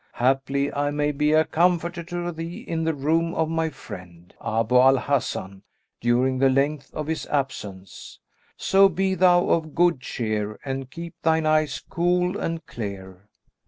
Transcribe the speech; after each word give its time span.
Haply 0.13 0.73
I 0.73 0.89
may 0.89 1.11
be 1.11 1.31
a 1.31 1.45
comforter 1.45 2.01
to 2.05 2.31
thee 2.31 2.61
in 2.61 2.85
the 2.85 2.93
room 2.95 3.35
of 3.35 3.49
my 3.49 3.69
friend, 3.69 4.33
Abu 4.43 4.75
al 4.75 4.97
Hasan, 4.97 5.61
during 5.99 6.39
the 6.39 6.49
length 6.49 6.91
of 6.95 7.05
his 7.05 7.27
absence: 7.27 8.17
so 8.57 8.89
be 8.89 9.13
thou 9.13 9.47
of 9.49 9.75
good 9.75 9.99
cheer 10.01 10.59
and 10.65 10.89
keep 10.89 11.13
thine 11.21 11.45
eyes 11.45 11.83
cool 11.87 12.39
and 12.39 12.65
clear." 12.65 13.29